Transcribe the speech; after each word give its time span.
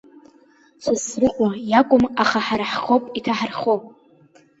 Сасрыҟәа 0.83 1.49
иакәым, 1.71 2.03
аха 2.23 2.39
ҳара 2.45 2.65
ҳхоуп 2.71 3.03
иҭаҳархо! 3.17 3.75